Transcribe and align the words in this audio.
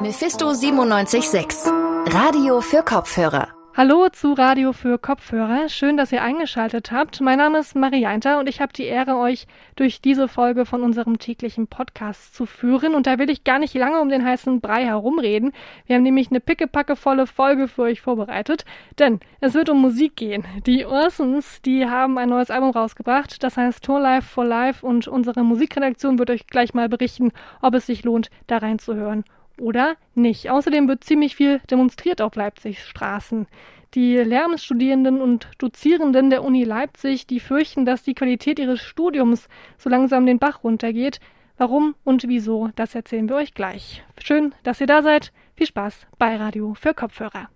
Mephisto 0.00 0.52
976 0.52 1.72
Radio 2.06 2.60
für 2.60 2.84
Kopfhörer. 2.84 3.48
Hallo 3.76 4.08
zu 4.10 4.32
Radio 4.32 4.72
für 4.72 4.96
Kopfhörer. 4.96 5.68
Schön, 5.68 5.96
dass 5.96 6.12
ihr 6.12 6.22
eingeschaltet 6.22 6.92
habt. 6.92 7.20
Mein 7.20 7.38
Name 7.38 7.58
ist 7.58 7.74
Marianta 7.74 8.38
und 8.38 8.48
ich 8.48 8.60
habe 8.60 8.72
die 8.72 8.84
Ehre, 8.84 9.16
euch 9.16 9.48
durch 9.74 10.00
diese 10.00 10.28
Folge 10.28 10.66
von 10.66 10.84
unserem 10.84 11.18
täglichen 11.18 11.66
Podcast 11.66 12.36
zu 12.36 12.46
führen. 12.46 12.94
Und 12.94 13.08
da 13.08 13.18
will 13.18 13.28
ich 13.28 13.42
gar 13.42 13.58
nicht 13.58 13.74
lange 13.74 14.00
um 14.00 14.08
den 14.08 14.24
heißen 14.24 14.60
Brei 14.60 14.84
herumreden. 14.84 15.52
Wir 15.86 15.96
haben 15.96 16.04
nämlich 16.04 16.30
eine 16.30 16.38
pickepackevolle 16.38 17.26
Folge 17.26 17.66
für 17.66 17.82
euch 17.82 18.00
vorbereitet. 18.00 18.64
Denn 19.00 19.18
es 19.40 19.54
wird 19.54 19.68
um 19.68 19.80
Musik 19.80 20.14
gehen. 20.14 20.44
Die 20.64 20.86
Ursons, 20.86 21.60
die 21.62 21.86
haben 21.86 22.18
ein 22.18 22.28
neues 22.28 22.52
Album 22.52 22.70
rausgebracht. 22.70 23.42
Das 23.42 23.56
heißt 23.56 23.82
Tour 23.82 23.98
Life 23.98 24.28
for 24.28 24.44
Life 24.44 24.86
und 24.86 25.08
unsere 25.08 25.42
Musikredaktion 25.42 26.20
wird 26.20 26.30
euch 26.30 26.46
gleich 26.46 26.72
mal 26.72 26.88
berichten, 26.88 27.32
ob 27.62 27.74
es 27.74 27.86
sich 27.86 28.04
lohnt, 28.04 28.30
da 28.46 28.58
reinzuhören 28.58 29.24
oder 29.60 29.96
nicht. 30.14 30.50
Außerdem 30.50 30.88
wird 30.88 31.04
ziemlich 31.04 31.36
viel 31.36 31.60
demonstriert 31.70 32.20
auf 32.20 32.34
Leipzigs 32.34 32.86
Straßen. 32.86 33.46
Die 33.94 34.16
Lehramtsstudierenden 34.16 35.20
und 35.20 35.48
Dozierenden 35.58 36.30
der 36.30 36.44
Uni 36.44 36.64
Leipzig, 36.64 37.26
die 37.26 37.40
fürchten, 37.40 37.86
dass 37.86 38.02
die 38.02 38.14
Qualität 38.14 38.58
ihres 38.58 38.80
Studiums 38.80 39.48
so 39.78 39.88
langsam 39.88 40.26
den 40.26 40.38
Bach 40.38 40.62
runtergeht. 40.62 41.20
Warum 41.56 41.94
und 42.04 42.28
wieso, 42.28 42.70
das 42.76 42.94
erzählen 42.94 43.28
wir 43.28 43.36
euch 43.36 43.54
gleich. 43.54 44.04
Schön, 44.22 44.54
dass 44.62 44.80
ihr 44.80 44.86
da 44.86 45.02
seid. 45.02 45.32
Viel 45.56 45.66
Spaß 45.66 46.06
bei 46.18 46.36
Radio 46.36 46.74
für 46.74 46.94
Kopfhörer. 46.94 47.48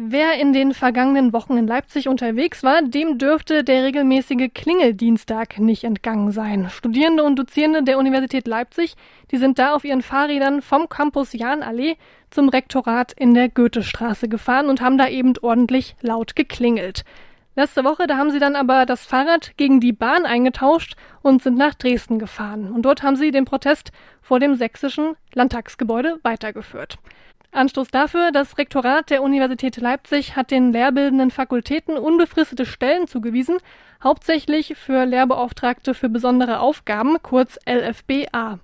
Wer 0.00 0.34
in 0.34 0.52
den 0.52 0.74
vergangenen 0.74 1.32
Wochen 1.32 1.56
in 1.56 1.66
Leipzig 1.66 2.06
unterwegs 2.06 2.62
war, 2.62 2.82
dem 2.82 3.18
dürfte 3.18 3.64
der 3.64 3.82
regelmäßige 3.82 4.48
Klingeldienstag 4.54 5.58
nicht 5.58 5.82
entgangen 5.82 6.30
sein. 6.30 6.70
Studierende 6.70 7.24
und 7.24 7.36
Dozierende 7.36 7.82
der 7.82 7.98
Universität 7.98 8.46
Leipzig, 8.46 8.94
die 9.32 9.38
sind 9.38 9.58
da 9.58 9.74
auf 9.74 9.84
ihren 9.84 10.02
Fahrrädern 10.02 10.62
vom 10.62 10.88
Campus 10.88 11.32
Jahnallee 11.32 11.96
zum 12.30 12.48
Rektorat 12.48 13.12
in 13.12 13.34
der 13.34 13.48
Goethestraße 13.48 14.28
gefahren 14.28 14.68
und 14.68 14.80
haben 14.80 14.98
da 14.98 15.08
eben 15.08 15.32
ordentlich 15.42 15.96
laut 16.00 16.36
geklingelt. 16.36 17.04
Letzte 17.56 17.82
Woche, 17.82 18.06
da 18.06 18.16
haben 18.18 18.30
sie 18.30 18.38
dann 18.38 18.54
aber 18.54 18.86
das 18.86 19.04
Fahrrad 19.04 19.56
gegen 19.56 19.80
die 19.80 19.92
Bahn 19.92 20.26
eingetauscht 20.26 20.94
und 21.22 21.42
sind 21.42 21.58
nach 21.58 21.74
Dresden 21.74 22.20
gefahren. 22.20 22.70
Und 22.70 22.82
dort 22.82 23.02
haben 23.02 23.16
sie 23.16 23.32
den 23.32 23.46
Protest 23.46 23.90
vor 24.22 24.38
dem 24.38 24.54
sächsischen 24.54 25.16
Landtagsgebäude 25.34 26.20
weitergeführt. 26.22 26.98
Anstoß 27.50 27.88
dafür, 27.88 28.30
das 28.30 28.58
Rektorat 28.58 29.10
der 29.10 29.22
Universität 29.22 29.78
Leipzig 29.78 30.36
hat 30.36 30.50
den 30.50 30.72
lehrbildenden 30.72 31.30
Fakultäten 31.30 31.96
unbefristete 31.96 32.66
Stellen 32.66 33.06
zugewiesen, 33.06 33.56
hauptsächlich 34.02 34.74
für 34.76 35.04
Lehrbeauftragte 35.04 35.94
für 35.94 36.08
besondere 36.08 36.60
Aufgaben, 36.60 37.16
kurz 37.22 37.58
LFBA. 37.66 38.58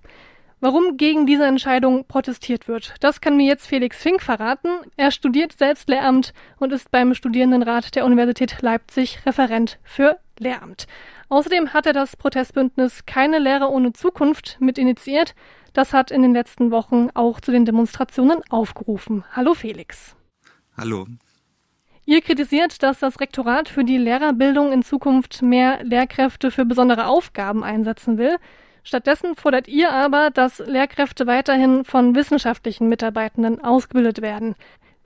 Warum 0.60 0.96
gegen 0.96 1.26
diese 1.26 1.44
Entscheidung 1.44 2.06
protestiert 2.06 2.68
wird, 2.68 2.94
das 3.00 3.20
kann 3.20 3.36
mir 3.36 3.46
jetzt 3.46 3.66
Felix 3.66 4.00
Fink 4.00 4.22
verraten. 4.22 4.68
Er 4.96 5.10
studiert 5.10 5.52
selbst 5.52 5.88
Lehramt 5.88 6.32
und 6.58 6.72
ist 6.72 6.90
beim 6.90 7.14
Studierendenrat 7.14 7.94
der 7.94 8.06
Universität 8.06 8.62
Leipzig 8.62 9.18
Referent 9.26 9.78
für 9.82 10.18
Lehramt. 10.38 10.86
Außerdem 11.28 11.74
hat 11.74 11.86
er 11.86 11.92
das 11.92 12.16
Protestbündnis 12.16 13.04
Keine 13.06 13.38
Lehre 13.38 13.70
ohne 13.70 13.92
Zukunft 13.92 14.56
mit 14.60 14.78
initiiert. 14.78 15.34
Das 15.74 15.92
hat 15.92 16.12
in 16.12 16.22
den 16.22 16.32
letzten 16.32 16.70
Wochen 16.70 17.08
auch 17.14 17.40
zu 17.40 17.50
den 17.50 17.64
Demonstrationen 17.64 18.40
aufgerufen. 18.48 19.24
Hallo 19.32 19.54
Felix. 19.54 20.16
Hallo. 20.78 21.06
Ihr 22.06 22.20
kritisiert, 22.20 22.82
dass 22.84 23.00
das 23.00 23.18
Rektorat 23.18 23.68
für 23.68 23.82
die 23.82 23.98
Lehrerbildung 23.98 24.72
in 24.72 24.84
Zukunft 24.84 25.42
mehr 25.42 25.82
Lehrkräfte 25.82 26.52
für 26.52 26.64
besondere 26.64 27.06
Aufgaben 27.06 27.64
einsetzen 27.64 28.18
will. 28.18 28.36
Stattdessen 28.84 29.34
fordert 29.34 29.66
ihr 29.66 29.90
aber, 29.90 30.30
dass 30.30 30.60
Lehrkräfte 30.60 31.26
weiterhin 31.26 31.84
von 31.84 32.14
wissenschaftlichen 32.14 32.88
Mitarbeitenden 32.88 33.64
ausgebildet 33.64 34.22
werden. 34.22 34.54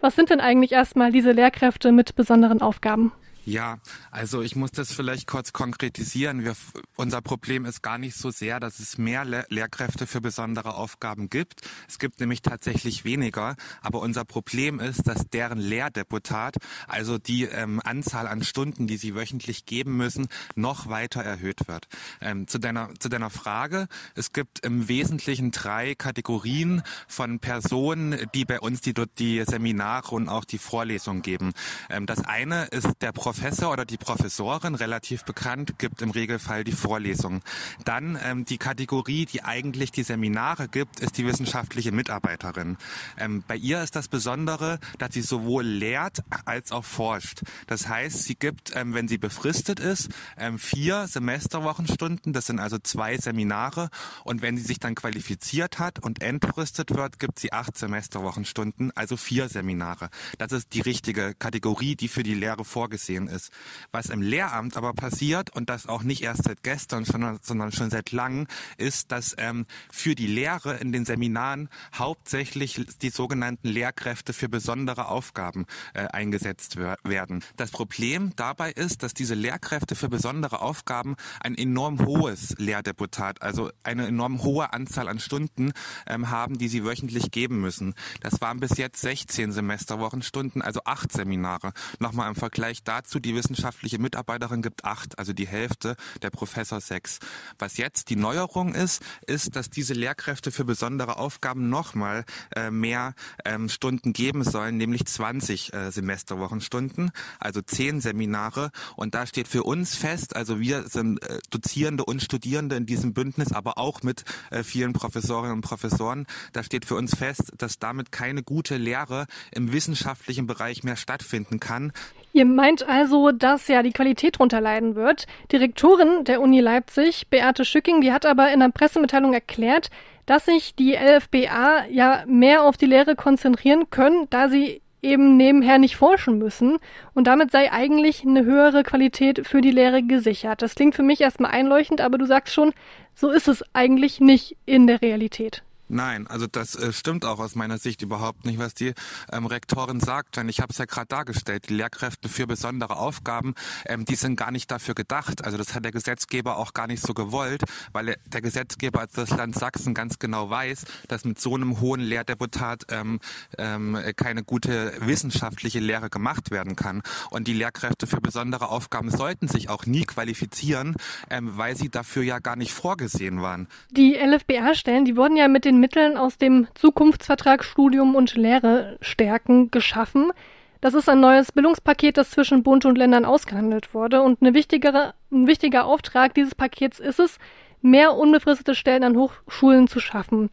Was 0.01 0.17
sind 0.17 0.29
denn 0.29 0.41
eigentlich 0.41 0.73
erstmal 0.73 1.13
diese 1.13 1.33
Lehrkräfte 1.33 1.93
mit 1.93 2.15
besonderen 2.15 2.61
Aufgaben? 2.61 3.13
Ja, 3.48 3.78
also 4.10 4.42
ich 4.42 4.56
muss 4.56 4.72
das 4.72 4.92
vielleicht 4.92 5.26
kurz 5.26 5.54
konkretisieren. 5.54 6.44
Wir, 6.44 6.54
unser 6.97 7.22
Problem 7.22 7.64
ist 7.64 7.82
gar 7.82 7.97
nicht 7.97 8.14
so 8.14 8.31
sehr, 8.31 8.60
dass 8.60 8.78
es 8.78 8.98
mehr 8.98 9.25
Le 9.25 9.47
Lehrkräfte 9.48 10.06
für 10.06 10.20
besondere 10.20 10.75
Aufgaben 10.75 11.31
gibt. 11.31 11.62
Es 11.88 11.98
gibt 11.98 12.20
nämlich 12.20 12.42
tatsächlich 12.42 13.06
weniger. 13.06 13.56
Aber 13.81 14.00
unser 14.03 14.26
Problem 14.26 14.81
ist, 14.81 15.09
dass 15.09 15.31
deren 15.31 15.60
Lehrdeputat, 15.60 16.56
also 16.88 17.16
die 17.16 17.44
ähm, 17.44 17.81
Anzahl 17.82 18.26
an 18.26 18.42
Stunden, 18.42 18.86
die 18.86 18.98
sie 18.98 19.14
wöchentlich 19.14 19.65
geben 19.65 19.97
müssen, 19.97 20.28
noch 20.54 20.91
weiter 20.91 21.22
erhöht 21.22 21.69
wird. 21.69 21.88
Ähm, 22.20 22.48
zu, 22.48 22.59
deiner, 22.59 22.91
zu 22.98 23.09
deiner 23.09 23.30
Frage, 23.30 23.88
es 24.15 24.34
gibt 24.34 24.59
im 24.59 24.88
Wesentlichen 24.88 25.53
drei 25.53 25.94
Kategorien 25.94 26.82
von 27.06 27.38
Personen, 27.38 28.28
die 28.34 28.44
bei 28.44 28.60
uns 28.60 28.82
die, 28.82 28.92
die 29.19 29.42
Seminare 29.47 30.15
und 30.15 30.28
auch 30.28 30.44
die 30.44 30.59
Vorlesungen 30.59 31.22
geben. 31.22 31.54
Ähm, 31.88 32.04
das 32.04 32.22
eine 32.26 32.66
ist 32.66 32.88
der 33.00 33.12
Professor 33.12 33.38
Professor 33.38 33.72
oder 33.72 33.84
die 33.84 33.99
Professorin, 33.99 34.75
relativ 34.75 35.25
bekannt, 35.25 35.78
gibt 35.78 36.03
im 36.03 36.10
Regelfall 36.10 36.65
die 36.65 36.72
Vorlesung. 36.72 37.41
Dann 37.84 38.19
ähm, 38.21 38.44
die 38.44 38.59
Kategorie, 38.59 39.26
die 39.26 39.44
eigentlich 39.44 39.93
die 39.93 40.03
Seminare 40.03 40.66
gibt, 40.66 40.99
ist 40.99 41.19
die 41.19 41.25
wissenschaftliche 41.25 41.93
Mitarbeiterin. 41.93 42.77
Ähm, 43.16 43.44
bei 43.47 43.54
ihr 43.54 43.81
ist 43.81 43.94
das 43.94 44.09
Besondere, 44.09 44.81
dass 44.98 45.15
sie 45.15 45.22
sowohl 45.22 45.65
lehrt 45.65 46.25
als 46.47 46.72
auch 46.72 46.84
forscht. 46.84 47.43
Das 47.69 47.88
heißt, 47.88 48.25
sie 48.25 48.34
gibt, 48.34 48.75
ähm, 48.75 48.93
wenn 48.93 49.06
sie 49.06 49.19
befristet 49.19 49.78
ist, 49.78 50.09
ähm, 50.37 50.59
vier 50.59 51.06
Semesterwochenstunden, 51.06 52.32
das 52.32 52.47
sind 52.47 52.59
also 52.59 52.78
zwei 52.78 53.19
Seminare. 53.19 53.88
Und 54.25 54.43
wenn 54.43 54.56
sie 54.56 54.65
sich 54.65 54.81
dann 54.81 54.97
qualifiziert 54.97 55.78
hat 55.78 56.00
und 56.00 56.22
entfristet 56.22 56.93
wird, 56.93 57.21
gibt 57.21 57.38
sie 57.38 57.53
acht 57.53 57.78
Semesterwochenstunden, 57.78 58.91
also 58.97 59.16
vier 59.16 59.48
Seminare. 59.48 60.10
Das 60.38 60.50
ist 60.50 60.75
die 60.75 60.81
richtige 60.81 61.37
Kategorie, 61.38 61.94
die 61.94 62.09
für 62.09 62.25
die 62.25 62.34
Lehre 62.34 62.65
vorgesehen 62.65 63.28
ist. 63.28 63.53
Was 63.93 64.06
im 64.06 64.22
Lehramt 64.22 64.77
aber 64.77 64.93
passiert, 64.93 65.50
und 65.50 65.71
das 65.71 65.87
auch 65.87 66.03
nicht 66.03 66.22
erst 66.22 66.44
seit 66.44 66.62
gestern, 66.62 67.05
sondern, 67.05 67.39
sondern 67.43 67.72
schon 67.72 67.91
seit 67.91 68.12
langem, 68.12 68.47
ist, 68.77 69.12
dass 69.12 69.34
ähm, 69.39 69.66
für 69.91 70.15
die 70.15 70.27
Lehre 70.27 70.77
in 70.77 70.93
den 70.93 71.05
Seminaren 71.05 71.69
hauptsächlich 71.94 72.84
die 73.03 73.11
sogenannten 73.11 73.69
Lehrkräfte 73.69 74.33
für 74.33 74.49
besondere 74.49 75.09
Aufgaben 75.09 75.66
äh, 75.94 76.06
eingesetzt 76.06 76.77
werden. 76.77 77.44
Das 77.56 77.71
Problem 77.71 78.33
dabei 78.37 78.72
ist, 78.72 79.03
dass 79.03 79.15
diese 79.15 79.34
Lehrkräfte 79.34 79.95
für 79.95 80.09
besondere 80.09 80.60
Aufgaben 80.60 81.16
ein 81.41 81.56
enorm 81.56 82.05
hohes 82.05 82.55
Lehrdeputat, 82.59 83.43
also 83.43 83.71
eine 83.83 84.06
enorm 84.06 84.43
hohe 84.43 84.72
Anzahl 84.72 85.09
an 85.09 85.19
Stunden 85.19 85.72
ähm, 86.06 86.31
haben, 86.31 86.59
die 86.59 86.69
sie 86.69 86.84
wöchentlich 86.84 87.31
geben 87.31 87.60
müssen. 87.60 87.95
Das 88.21 88.41
waren 88.41 88.60
bis 88.60 88.77
jetzt 88.77 89.00
16 89.00 89.53
Semesterwochenstunden, 89.53 90.62
also 90.62 90.81
acht 90.84 91.12
Seminare. 91.12 91.72
Nochmal 91.99 92.28
im 92.28 92.34
Vergleich 92.34 92.83
dazu, 92.83 93.08
dazu, 93.09 93.21
die 93.21 93.35
wissenschaftliche 93.35 93.99
Mitarbeiterin 93.99 94.61
gibt 94.61 94.85
acht, 94.85 95.19
also 95.19 95.33
die 95.33 95.47
Hälfte, 95.47 95.97
der 96.21 96.29
Professor 96.29 96.79
sechs. 96.81 97.21
Was 97.59 97.79
jetzt 97.79 98.11
die 98.11 98.17
Neuerung 98.17 98.75
ist, 98.75 99.03
ist, 99.27 99.57
dass 99.57 99.71
diese 99.71 99.95
Lehrkräfte 99.95 100.51
für 100.53 100.67
besondere 100.67 101.17
Aufgaben 101.17 101.71
nochmal 101.71 102.27
äh, 102.55 102.71
mehr 102.71 103.15
ähm, 103.47 103.71
Stunden 103.71 104.13
geben 104.13 104.45
sollen, 104.45 104.77
nämlich 104.77 105.07
20 105.07 105.73
äh, 105.73 105.91
Semesterwochenstunden, 105.91 107.11
also 107.39 107.63
zehn 107.63 108.03
Seminare. 108.03 108.73
Und 108.95 109.15
da 109.15 109.27
steht 109.27 109.49
für 109.49 109.63
uns 109.63 109.95
fest, 109.95 110.37
also 110.37 110.61
wir 110.61 110.83
sind 110.83 111.23
äh, 111.23 111.39
Dozierende 111.49 112.05
und 112.05 112.23
Studierende 112.23 112.77
in 112.77 112.85
diesem 112.85 113.15
Bündnis, 113.15 113.53
aber 113.53 113.79
auch 113.79 114.03
mit 114.03 114.25
äh, 114.51 114.63
vielen 114.63 114.93
Professorinnen 114.93 115.57
und 115.57 115.63
Professoren, 115.63 116.27
da 116.53 116.63
steht 116.63 116.85
für 116.85 116.97
uns 116.97 117.17
fest, 117.17 117.53
dass 117.57 117.79
damit 117.79 118.13
keine 118.13 118.43
gute 118.43 118.77
Lehre 118.77 119.27
im 119.51 119.73
wissenschaftlichen 119.73 120.47
Bereich 120.47 120.85
mehr 120.85 120.97
stattfinden 120.97 121.59
kann. 121.59 121.93
Ihr 122.38 122.44
meint 122.44 122.88
also, 122.88 123.32
dass 123.32 123.66
ja 123.66 123.82
die 123.82 123.91
Qualität 123.91 124.38
drunter 124.38 124.60
leiden 124.60 124.94
wird. 124.94 125.26
Die 125.50 125.56
Rektorin 125.56 126.22
der 126.22 126.41
Uni 126.41 126.60
Leipzig, 126.60 127.26
Beate 127.31 127.65
Schücking, 127.65 128.00
die 128.00 128.12
hat 128.12 128.25
aber 128.25 128.53
in 128.53 128.62
einer 128.62 128.71
Pressemitteilung 128.71 129.34
erklärt, 129.34 129.91
dass 130.25 130.44
sich 130.44 130.77
die 130.77 130.93
LFBA 130.93 131.86
ja 131.91 132.22
mehr 132.28 132.63
auf 132.63 132.77
die 132.77 132.86
Lehre 132.86 133.16
konzentrieren 133.16 133.91
können, 133.91 134.28
da 134.30 134.48
sie 134.48 134.83
eben 135.03 135.36
nebenher 135.36 135.78
nicht 135.78 135.97
forschen 135.97 136.39
müssen 136.39 136.78
und 137.13 137.27
damit 137.27 137.51
sei 137.51 137.72
eigentlich 137.72 138.22
eine 138.22 138.45
höhere 138.45 138.84
Qualität 138.84 139.45
für 139.45 139.60
die 139.60 139.72
Lehre 139.72 140.04
gesichert. 140.04 140.63
Das 140.63 140.77
klingt 140.77 140.95
für 140.95 141.03
mich 141.03 141.21
erstmal 141.21 141.51
einleuchtend, 141.51 142.01
aber 142.01 142.18
du 142.18 142.24
sagst 142.24 142.54
schon, 142.54 142.72
so 143.16 143.30
ist 143.30 143.48
es 143.48 143.65
eigentlich 143.72 144.21
nicht 144.21 144.57
in 144.65 144.86
der 144.86 145.03
Realität. 145.03 145.65
Nein, 145.89 146.27
also 146.27 146.47
das 146.47 146.75
äh, 146.75 146.93
stimmt 146.93 147.25
auch 147.25 147.39
aus 147.39 147.55
meiner 147.55 147.79
Sicht 147.79 148.03
überhaupt 148.03 148.45
nicht, 148.45 148.59
was 148.59 148.75
die 148.75 148.93
ähm, 149.33 149.47
Rektorin 149.47 150.01
sagt. 150.01 150.37
Denn 150.37 150.49
ich 150.49 150.61
habe 150.61 150.71
es 150.71 150.79
ja 150.79 150.85
gerade 150.85 151.07
dargestellt, 151.07 151.69
die 151.69 151.75
Lehrkräfte 151.75 152.29
für 152.29 152.47
besondere 152.47 152.97
Aufgaben, 152.97 153.55
ähm, 153.87 154.05
die 154.05 154.15
sind 154.15 154.37
gar 154.37 154.51
nicht 154.51 154.71
dafür 154.71 154.95
gedacht. 154.95 155.45
Also 155.45 155.57
das 155.57 155.75
hat 155.75 155.85
der 155.85 155.93
Gesetzgeber 155.93 156.59
auch 156.59 156.75
gar 156.75 156.87
nicht 156.87 157.03
so 157.03 157.15
gewollt, 157.15 157.63
weil 157.93 158.17
der 158.27 158.41
Gesetzgeber 158.43 159.01
als 159.01 159.13
das 159.13 159.31
Land 159.31 159.55
Sachsen 159.55 159.95
ganz 159.95 160.19
genau 160.19 160.51
weiß, 160.51 160.85
dass 161.09 161.25
mit 161.25 161.41
so 161.41 161.55
einem 161.55 161.81
hohen 161.81 162.01
Lehrdeputat 162.01 162.85
ähm, 162.91 163.19
ähm, 163.57 163.99
keine 164.17 164.45
gute 164.45 164.93
wissenschaftliche 165.01 165.81
Lehre 165.81 166.11
gemacht 166.11 166.51
werden 166.51 166.77
kann. 166.77 167.03
Und 167.31 167.49
die 167.49 167.55
Lehrkräfte 167.55 168.07
für 168.07 168.21
besondere 168.21 168.69
Aufgaben 168.69 169.11
sollten 169.11 169.49
sich 169.49 169.71
auch 169.71 169.87
nie 169.87 170.05
qualifizieren, 170.05 170.97
ähm, 171.31 171.57
weil 171.57 171.77
sie 171.77 171.89
dafür 171.89 172.23
ja 172.23 172.39
gar 172.39 172.57
nicht 172.57 172.73
vorgesehen 172.73 173.41
waren. 173.41 173.69
Die 173.91 174.15
LFBA-Stellen, 174.15 175.05
die 175.05 175.17
wurden 175.17 175.37
ja 175.37 175.49
mit 175.49 175.65
den 175.65 175.78
Mitteln 175.80 176.16
aus 176.16 176.39
dem 176.39 176.69
Zukunftsvertrag 176.75 177.65
Studium 177.65 178.15
und 178.15 178.34
Lehre 178.34 178.98
stärken 179.01 179.71
geschaffen. 179.71 180.33
Das 180.80 180.95
ist 180.95 181.09
ein 181.09 181.21
neues 181.21 181.53
Bildungspaket, 181.53 182.16
das 182.16 182.30
zwischen 182.30 182.63
Bund 182.63 182.84
und 182.84 182.97
Ländern 182.97 183.25
ausgehandelt 183.25 183.95
wurde. 183.95 184.22
Und 184.22 184.41
ein 184.42 184.54
wichtiger 184.54 185.84
Auftrag 185.86 186.34
dieses 186.34 186.54
Pakets 186.54 187.01
ist 187.01 187.19
es, 187.19 187.39
mehr 187.83 188.15
unbefristete 188.15 188.75
Stellen 188.75 189.04
an 189.04 189.16
Hochschulen 189.16 189.89
zu 189.89 190.01
schaffen. 190.01 190.51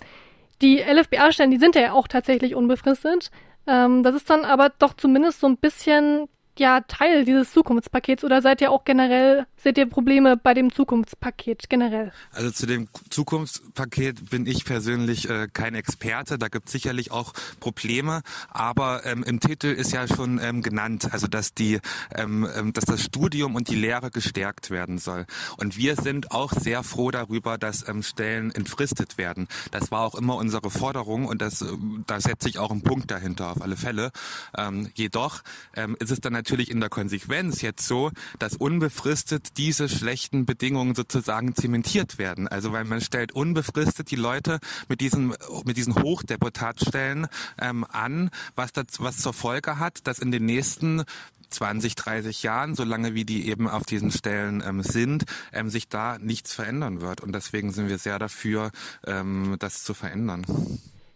Die 0.62 0.80
LFBA-Stellen, 0.80 1.52
die 1.52 1.58
sind 1.58 1.76
ja 1.76 1.92
auch 1.92 2.08
tatsächlich 2.08 2.56
unbefristet. 2.56 3.30
Ähm, 3.68 4.04
das 4.04 4.16
ist 4.16 4.30
dann 4.30 4.46
aber 4.46 4.70
doch 4.70 4.94
zumindest 4.94 5.40
so 5.40 5.48
ein 5.48 5.58
bisschen 5.58 6.28
ja 6.60 6.82
Teil 6.82 7.26
dieses 7.26 7.52
Zukunftspakets 7.52 8.24
oder 8.24 8.42
seid 8.42 8.62
ihr 8.62 8.72
auch 8.72 8.86
generell, 8.86 9.46
seht 9.58 9.78
ihr 9.78 9.88
Probleme 9.88 10.38
bei 10.38 10.54
dem 10.54 10.74
Zukunftspaket 10.74 11.70
generell? 11.70 12.12
Also 12.32 12.52
zu 12.52 12.66
dem 12.66 12.88
Zukunftspaket 13.10 14.30
bin 14.30 14.46
ich 14.46 14.66
persönlich 14.66 15.30
äh, 15.30 15.48
kein 15.52 15.76
Experte. 15.76 16.38
Da 16.38 16.48
gibt 16.48 16.68
es 16.68 16.72
sicherlich 16.72 17.12
auch 17.12 17.34
Probleme, 17.60 18.22
aber 18.50 19.06
ähm, 19.06 19.24
im 19.24 19.40
Titel 19.40 19.68
ist 19.68 19.92
ja 19.92 20.08
schon 20.08 20.40
ähm, 20.40 20.62
genannt, 20.62 21.10
also 21.12 21.28
dass 21.28 21.54
die, 21.54 21.80
ähm, 22.16 22.48
ähm 22.56 22.74
dass 22.74 22.86
das 22.86 23.04
Studium 23.04 23.56
und 23.56 23.70
die 23.70 23.76
Lehre 23.76 24.12
gestärkt 24.12 24.70
werden 24.70 24.98
soll. 24.98 25.26
Und 25.58 25.78
wir 25.78 25.96
sind 25.96 26.32
auch 26.32 26.52
sehr 26.52 26.84
froh 26.84 27.12
darüber, 27.12 27.58
dass 27.58 27.88
ähm, 27.88 28.04
Stellen 28.04 28.52
entfristet 28.52 29.18
werden. 29.18 29.48
Das 29.72 29.92
war 29.92 30.02
auch 30.02 30.16
immer 30.16 30.36
unsere 30.36 30.70
Forderung 30.70 31.26
und 31.26 31.42
das, 31.42 31.62
äh, 31.62 31.66
da 32.08 32.20
setze 32.20 32.50
ich 32.50 32.60
auch 32.60 32.72
einen 32.72 32.82
Punkt 32.82 33.12
dahinter 33.12 33.52
auf 33.52 33.62
alle 33.62 33.78
Fälle. 33.78 34.12
Ähm, 34.58 34.90
jedoch 34.94 35.42
ähm, 35.76 35.96
ist 36.00 36.12
es 36.12 36.22
dann 36.22 36.36
in 36.54 36.80
der 36.80 36.90
Konsequenz 36.90 37.62
jetzt 37.62 37.88
so, 37.88 38.12
dass 38.40 38.56
unbefristet 38.56 39.58
diese 39.58 39.90
schlechten 39.90 40.46
Bedingungen 40.46 40.96
sozusagen 40.96 41.56
zementiert 41.56 42.18
werden. 42.18 42.48
Also 42.48 42.72
weil 42.72 42.86
man 42.86 43.02
stellt 43.02 43.32
unbefristet 43.32 44.12
die 44.12 44.16
Leute 44.16 44.60
mit 44.88 45.02
diesen 45.02 45.34
mit 45.66 45.78
diesen 45.78 45.96
Hochdeputatstellen 45.96 47.28
ähm, 47.60 47.86
an, 47.90 48.30
was 48.56 48.74
das, 48.74 48.86
was 49.00 49.18
zur 49.18 49.34
Folge 49.34 49.80
hat, 49.80 50.08
dass 50.08 50.20
in 50.20 50.32
den 50.32 50.46
nächsten 50.46 51.04
20, 51.50 51.96
30 51.96 52.44
Jahren, 52.44 52.76
solange 52.76 53.14
wie 53.14 53.26
die 53.26 53.48
eben 53.48 53.68
auf 53.68 53.84
diesen 53.84 54.12
Stellen 54.12 54.64
ähm, 54.66 54.84
sind, 54.84 55.26
ähm, 55.54 55.70
sich 55.70 55.88
da 55.88 56.18
nichts 56.20 56.54
verändern 56.54 57.02
wird. 57.02 57.22
Und 57.22 57.34
deswegen 57.34 57.72
sind 57.72 57.88
wir 57.88 57.98
sehr 57.98 58.20
dafür, 58.20 58.72
ähm, 59.06 59.56
das 59.60 59.84
zu 59.84 59.94
verändern 59.94 60.46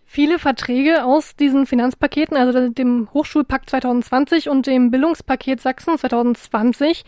viele 0.09 0.39
Verträge 0.39 1.05
aus 1.05 1.35
diesen 1.35 1.67
Finanzpaketen, 1.67 2.35
also 2.35 2.69
dem 2.69 3.07
Hochschulpakt 3.13 3.69
2020 3.69 4.49
und 4.49 4.65
dem 4.65 4.89
Bildungspaket 4.89 5.61
Sachsen 5.61 5.99
2020, 5.99 7.05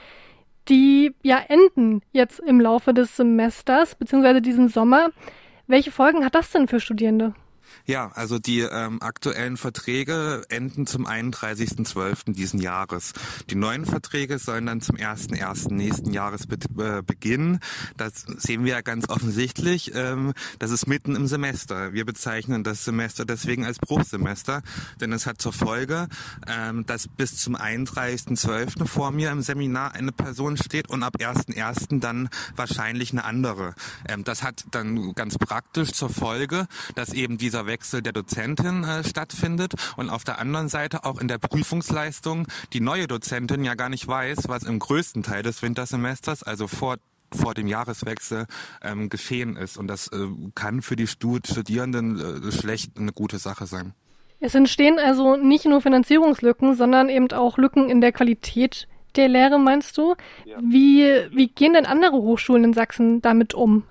die 0.69 1.15
ja 1.23 1.39
enden 1.47 2.03
jetzt 2.11 2.39
im 2.39 2.61
Laufe 2.61 2.93
des 2.93 3.17
Semesters 3.17 3.95
beziehungsweise 3.95 4.39
diesen 4.39 4.69
Sommer. 4.69 5.09
Welche 5.65 5.89
Folgen 5.89 6.23
hat 6.23 6.35
das 6.35 6.51
denn 6.51 6.67
für 6.67 6.79
Studierende? 6.79 7.33
Ja, 7.85 8.11
also 8.13 8.39
die 8.39 8.59
ähm, 8.59 9.01
aktuellen 9.01 9.57
Verträge 9.57 10.43
enden 10.49 10.85
zum 10.87 11.07
31.12. 11.07 12.33
diesen 12.33 12.59
Jahres. 12.59 13.13
Die 13.49 13.55
neuen 13.55 13.85
Verträge 13.85 14.39
sollen 14.39 14.65
dann 14.65 14.81
zum 14.81 14.97
1.1. 14.97 15.73
nächsten 15.73 16.13
Jahres 16.13 16.47
be 16.47 16.57
äh, 16.77 17.01
beginnen. 17.01 17.59
Das 17.97 18.25
sehen 18.37 18.63
wir 18.63 18.73
ja 18.73 18.81
ganz 18.81 19.09
offensichtlich. 19.09 19.91
Ähm, 19.95 20.33
das 20.59 20.71
ist 20.71 20.87
mitten 20.87 21.15
im 21.15 21.27
Semester. 21.27 21.93
Wir 21.93 22.05
bezeichnen 22.05 22.63
das 22.63 22.85
Semester 22.85 23.25
deswegen 23.25 23.65
als 23.65 23.79
Bruchsemester, 23.79 24.61
denn 24.99 25.11
es 25.11 25.25
hat 25.25 25.41
zur 25.41 25.53
Folge, 25.53 26.07
ähm, 26.47 26.85
dass 26.85 27.07
bis 27.07 27.37
zum 27.37 27.55
31.12. 27.55 28.85
vor 28.85 29.11
mir 29.11 29.31
im 29.31 29.41
Seminar 29.41 29.93
eine 29.93 30.11
Person 30.11 30.57
steht 30.57 30.89
und 30.89 31.03
ab 31.03 31.15
1.1. 31.19 31.99
dann 31.99 32.29
wahrscheinlich 32.55 33.11
eine 33.11 33.23
andere. 33.25 33.73
Ähm, 34.07 34.23
das 34.23 34.43
hat 34.43 34.65
dann 34.71 35.13
ganz 35.13 35.37
praktisch 35.37 35.91
zur 35.91 36.09
Folge, 36.09 36.67
dass 36.95 37.13
eben 37.13 37.37
dieser 37.51 37.65
Wechsel 37.65 38.01
der 38.01 38.13
Dozentin 38.13 38.85
äh, 38.85 39.03
stattfindet 39.03 39.73
und 39.97 40.09
auf 40.09 40.23
der 40.23 40.39
anderen 40.39 40.69
Seite 40.69 41.03
auch 41.03 41.19
in 41.19 41.27
der 41.27 41.37
Prüfungsleistung 41.37 42.47
die 42.71 42.79
neue 42.79 43.07
Dozentin 43.07 43.65
ja 43.65 43.75
gar 43.75 43.89
nicht 43.89 44.07
weiß, 44.07 44.47
was 44.47 44.63
im 44.63 44.79
größten 44.79 45.21
Teil 45.21 45.43
des 45.43 45.61
Wintersemesters, 45.61 46.43
also 46.43 46.67
vor 46.67 46.95
vor 47.33 47.53
dem 47.53 47.67
Jahreswechsel 47.67 48.45
ähm, 48.81 49.07
geschehen 49.07 49.55
ist. 49.55 49.77
Und 49.77 49.87
das 49.87 50.07
äh, 50.09 50.27
kann 50.53 50.81
für 50.81 50.97
die 50.97 51.07
Studierenden 51.07 52.19
äh, 52.19 52.51
schlecht 52.51 52.97
eine 52.97 53.13
gute 53.13 53.37
Sache 53.37 53.67
sein. 53.67 53.93
Es 54.41 54.53
entstehen 54.53 54.99
also 54.99 55.37
nicht 55.37 55.65
nur 55.65 55.81
Finanzierungslücken, 55.81 56.75
sondern 56.75 57.07
eben 57.07 57.31
auch 57.31 57.57
Lücken 57.57 57.89
in 57.89 58.01
der 58.01 58.11
Qualität 58.11 58.87
der 59.15 59.29
Lehre, 59.29 59.59
meinst 59.59 59.97
du? 59.97 60.15
Ja. 60.45 60.57
Wie, 60.61 61.05
wie 61.31 61.47
gehen 61.47 61.73
denn 61.73 61.85
andere 61.85 62.17
Hochschulen 62.17 62.65
in 62.65 62.73
Sachsen 62.73 63.21
damit 63.21 63.53
um? 63.53 63.83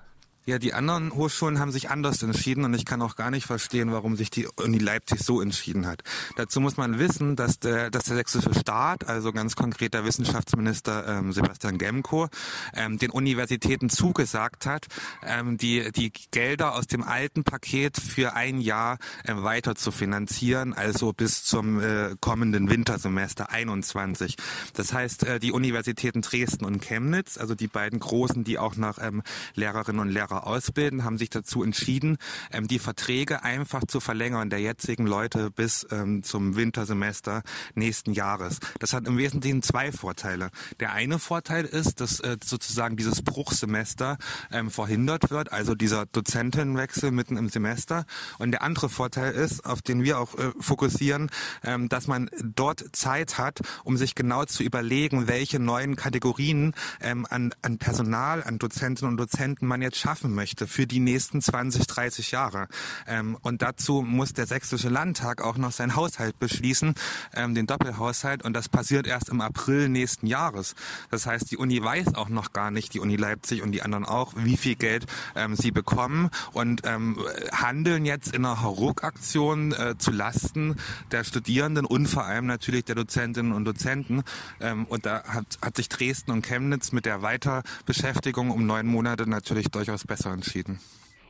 Ja, 0.47 0.57
die 0.57 0.73
anderen 0.73 1.13
Hochschulen 1.13 1.59
haben 1.59 1.71
sich 1.71 1.91
anders 1.91 2.23
entschieden 2.23 2.65
und 2.65 2.73
ich 2.73 2.83
kann 2.83 3.03
auch 3.03 3.15
gar 3.15 3.29
nicht 3.29 3.45
verstehen, 3.45 3.91
warum 3.91 4.15
sich 4.15 4.31
die 4.31 4.47
Uni 4.55 4.79
Leipzig 4.79 5.19
so 5.19 5.39
entschieden 5.39 5.85
hat. 5.85 6.01
Dazu 6.35 6.59
muss 6.59 6.77
man 6.77 6.97
wissen, 6.97 7.35
dass 7.35 7.59
der, 7.59 7.91
dass 7.91 8.05
der 8.05 8.15
sächsische 8.15 8.51
Staat, 8.55 9.07
also 9.07 9.33
ganz 9.33 9.55
konkret 9.55 9.93
der 9.93 10.03
Wissenschaftsminister 10.03 11.07
ähm, 11.07 11.31
Sebastian 11.31 11.77
Gemko, 11.77 12.27
ähm, 12.73 12.97
den 12.97 13.11
Universitäten 13.11 13.91
zugesagt 13.91 14.65
hat, 14.65 14.87
ähm, 15.23 15.57
die, 15.57 15.91
die 15.91 16.11
Gelder 16.31 16.73
aus 16.73 16.87
dem 16.87 17.03
alten 17.03 17.43
Paket 17.43 17.97
für 17.97 18.33
ein 18.33 18.61
Jahr 18.61 18.97
ähm, 19.25 19.43
weiter 19.43 19.75
zu 19.75 19.91
finanzieren, 19.91 20.73
also 20.73 21.13
bis 21.13 21.43
zum 21.43 21.79
äh, 21.79 22.15
kommenden 22.19 22.67
Wintersemester 22.67 23.51
21. 23.51 24.37
Das 24.73 24.91
heißt, 24.91 25.23
äh, 25.23 25.39
die 25.39 25.51
Universitäten 25.51 26.23
Dresden 26.23 26.65
und 26.65 26.81
Chemnitz, 26.81 27.37
also 27.37 27.53
die 27.53 27.67
beiden 27.67 27.99
großen, 27.99 28.43
die 28.43 28.57
auch 28.57 28.75
nach 28.75 28.97
ähm, 28.99 29.21
Lehrerinnen 29.53 30.01
und 30.01 30.09
Lehrern 30.09 30.30
Lehrer 30.31 30.47
ausbilden, 30.47 31.03
haben 31.03 31.17
sich 31.17 31.29
dazu 31.29 31.63
entschieden, 31.63 32.17
ähm, 32.51 32.67
die 32.67 32.79
Verträge 32.79 33.43
einfach 33.43 33.85
zu 33.85 33.99
verlängern 33.99 34.49
der 34.49 34.59
jetzigen 34.59 35.05
Leute 35.05 35.51
bis 35.51 35.85
ähm, 35.91 36.23
zum 36.23 36.55
Wintersemester 36.55 37.43
nächsten 37.75 38.13
Jahres. 38.13 38.59
Das 38.79 38.93
hat 38.93 39.07
im 39.07 39.17
Wesentlichen 39.17 39.61
zwei 39.61 39.91
Vorteile. 39.91 40.49
Der 40.79 40.93
eine 40.93 41.19
Vorteil 41.19 41.65
ist, 41.65 41.99
dass 41.99 42.19
äh, 42.21 42.37
sozusagen 42.43 42.95
dieses 42.95 43.21
Bruchsemester 43.21 44.17
ähm, 44.51 44.71
verhindert 44.71 45.29
wird, 45.31 45.51
also 45.51 45.75
dieser 45.75 46.05
Dozentenwechsel 46.05 47.11
mitten 47.11 47.37
im 47.37 47.49
Semester. 47.49 48.05
Und 48.39 48.51
der 48.51 48.61
andere 48.61 48.89
Vorteil 48.89 49.33
ist, 49.33 49.65
auf 49.65 49.81
den 49.81 50.03
wir 50.03 50.19
auch 50.19 50.35
äh, 50.35 50.51
fokussieren, 50.59 51.29
ähm, 51.63 51.89
dass 51.89 52.07
man 52.07 52.29
dort 52.43 52.83
Zeit 52.93 53.37
hat, 53.37 53.59
um 53.83 53.97
sich 53.97 54.15
genau 54.15 54.45
zu 54.45 54.63
überlegen, 54.63 55.27
welche 55.27 55.59
neuen 55.59 55.95
Kategorien 55.95 56.73
ähm, 57.01 57.27
an, 57.29 57.53
an 57.61 57.77
Personal, 57.77 58.43
an 58.43 58.59
Dozentinnen 58.59 59.11
und 59.11 59.17
Dozenten 59.17 59.67
man 59.67 59.81
jetzt 59.81 59.97
schafft 59.97 60.20
schaffen 60.21 60.35
möchte 60.35 60.67
für 60.67 60.85
die 60.85 60.99
nächsten 60.99 61.41
20, 61.41 61.87
30 61.87 62.31
Jahre. 62.31 62.67
Ähm, 63.07 63.37
und 63.41 63.61
dazu 63.61 64.01
muss 64.01 64.33
der 64.33 64.45
Sächsische 64.45 64.89
Landtag 64.89 65.41
auch 65.41 65.57
noch 65.57 65.71
seinen 65.71 65.95
Haushalt 65.95 66.37
beschließen, 66.37 66.93
ähm, 67.33 67.55
den 67.55 67.65
Doppelhaushalt. 67.65 68.43
Und 68.43 68.53
das 68.53 68.69
passiert 68.69 69.07
erst 69.07 69.29
im 69.29 69.41
April 69.41 69.89
nächsten 69.89 70.27
Jahres. 70.27 70.75
Das 71.09 71.25
heißt, 71.25 71.49
die 71.49 71.57
Uni 71.57 71.83
weiß 71.83 72.13
auch 72.15 72.29
noch 72.29 72.53
gar 72.53 72.69
nicht, 72.69 72.93
die 72.93 72.99
Uni 72.99 73.15
Leipzig 73.15 73.63
und 73.63 73.71
die 73.71 73.81
anderen 73.81 74.05
auch, 74.05 74.33
wie 74.35 74.57
viel 74.57 74.75
Geld 74.75 75.05
ähm, 75.35 75.55
sie 75.55 75.71
bekommen 75.71 76.29
und 76.53 76.81
ähm, 76.85 77.17
handeln 77.51 78.05
jetzt 78.05 78.33
in 78.35 78.45
einer 78.45 78.61
Hauruck-Aktion 78.61 79.73
äh, 79.73 79.95
zu 79.97 80.11
Lasten 80.11 80.75
der 81.11 81.23
Studierenden 81.23 81.85
und 81.85 82.07
vor 82.07 82.25
allem 82.25 82.45
natürlich 82.45 82.85
der 82.85 82.95
Dozentinnen 82.95 83.53
und 83.53 83.65
Dozenten. 83.65 84.23
Ähm, 84.59 84.85
und 84.85 85.05
da 85.05 85.23
hat, 85.23 85.45
hat 85.61 85.77
sich 85.77 85.89
Dresden 85.89 86.31
und 86.31 86.45
Chemnitz 86.45 86.91
mit 86.91 87.05
der 87.05 87.21
Weiterbeschäftigung 87.21 88.51
um 88.51 88.65
neun 88.65 88.85
Monate 88.85 89.27
natürlich 89.27 89.69
durchaus 89.71 90.05
besser 90.11 90.33
entschieden. 90.33 90.79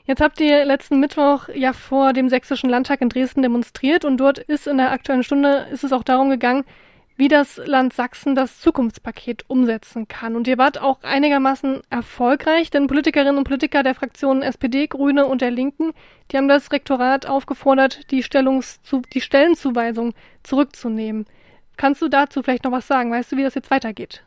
Jetzt 0.05 0.21
habt 0.21 0.41
ihr 0.41 0.65
letzten 0.65 1.00
Mittwoch 1.00 1.50
ja 1.53 1.71
vor 1.71 2.13
dem 2.13 2.29
Sächsischen 2.29 2.67
Landtag 2.67 3.01
in 3.01 3.09
Dresden 3.09 3.43
demonstriert 3.43 4.03
und 4.03 4.17
dort 4.17 4.39
ist 4.39 4.65
in 4.65 4.77
der 4.77 4.91
Aktuellen 4.91 5.23
Stunde 5.23 5.67
ist 5.71 5.83
es 5.83 5.93
auch 5.93 6.01
darum 6.01 6.31
gegangen, 6.31 6.65
wie 7.15 7.27
das 7.27 7.61
Land 7.63 7.93
Sachsen 7.93 8.33
das 8.33 8.59
Zukunftspaket 8.59 9.45
umsetzen 9.47 10.07
kann. 10.07 10.35
Und 10.35 10.47
ihr 10.47 10.57
wart 10.57 10.81
auch 10.81 11.03
einigermaßen 11.03 11.81
erfolgreich, 11.91 12.71
denn 12.71 12.88
Politikerinnen 12.88 13.38
und 13.38 13.43
Politiker 13.43 13.83
der 13.83 13.93
Fraktionen 13.93 14.41
SPD, 14.41 14.88
Grüne 14.88 15.27
und 15.27 15.41
der 15.41 15.51
Linken, 15.51 15.91
die 16.31 16.38
haben 16.38 16.47
das 16.47 16.71
Rektorat 16.71 17.27
aufgefordert, 17.27 18.09
die, 18.09 18.23
Stellungszu 18.23 19.03
die 19.13 19.21
Stellenzuweisung 19.21 20.15
zurückzunehmen. 20.41 21.27
Kannst 21.77 22.01
du 22.01 22.07
dazu 22.07 22.41
vielleicht 22.41 22.63
noch 22.63 22.71
was 22.71 22.88
sagen? 22.88 23.11
Weißt 23.11 23.31
du, 23.31 23.38
wie 23.38 23.43
das 23.43 23.53
jetzt 23.53 23.69
weitergeht? 23.69 24.23